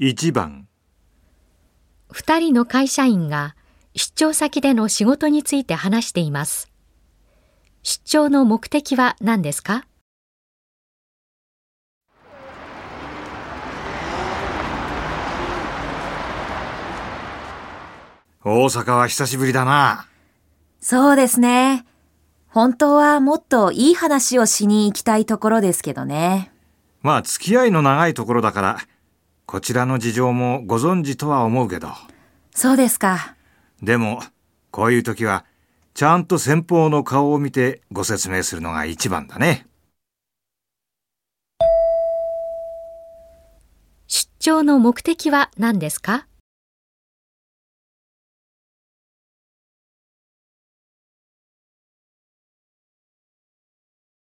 [0.00, 0.66] 1番
[2.10, 3.54] 二人の会社員が
[3.94, 6.68] 出張先での仕事について話しています。
[7.84, 9.84] 出張の目的は何ですか？
[18.42, 20.08] 大阪は久しぶりだな。
[20.80, 21.86] そうですね。
[22.48, 26.50] 本当はもっといい話をしに行きたいところですけどね。
[27.00, 28.78] まあ付き合いの長いところだから、
[29.46, 31.88] こちらの事情もご存知とは思うけど。
[32.54, 33.36] そうですか。
[33.82, 34.22] でも、
[34.70, 35.44] こういう時は、
[35.92, 39.66] ちゃんと先方の顔を見てご説明するのが一番だね。
[44.06, 46.26] 出張の目的は何ですか？